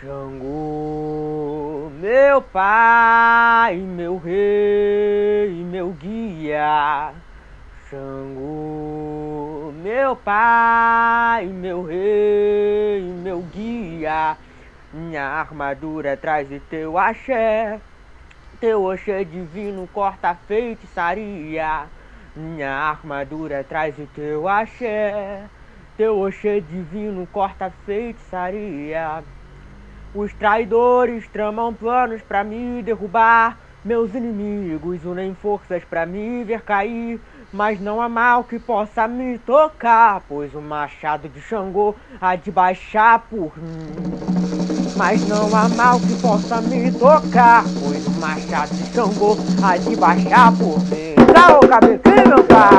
[0.00, 7.12] Xangô, meu pai, meu rei, meu guia.
[7.88, 14.36] Xangô, meu pai, meu rei, meu guia.
[14.92, 17.80] Minha armadura traz o teu axé.
[18.60, 21.84] Teu oxê divino corta a feitiçaria.
[22.36, 25.44] Minha armadura traz o teu axé.
[25.96, 29.24] Teu oxê divino corta a feitiçaria.
[30.14, 33.56] Os traidores tramam planos pra me derrubar.
[33.82, 37.18] Meus inimigos unem forças pra me ver cair.
[37.50, 42.50] Mas não há mal que possa me tocar, pois o machado de Xangô há de
[42.50, 44.51] baixar por mim.
[44.96, 49.96] Mas não há mal que possa me tocar, pois o machado de Xangô há de
[49.96, 51.14] baixar por mim.
[51.32, 52.71] Dá o cabelo, meu pai!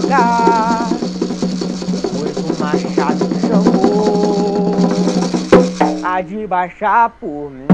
[0.00, 0.90] Tocar,
[2.14, 4.76] pois o machado Xangô
[6.04, 7.67] há de baixar por mim.